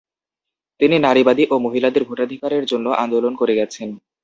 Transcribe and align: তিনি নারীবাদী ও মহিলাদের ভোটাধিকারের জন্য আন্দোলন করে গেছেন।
তিনি 0.79 0.95
নারীবাদী 0.99 1.43
ও 1.49 1.55
মহিলাদের 1.59 2.03
ভোটাধিকারের 2.03 2.63
জন্য 2.65 2.87
আন্দোলন 3.03 3.33
করে 3.35 3.53
গেছেন। 3.55 3.89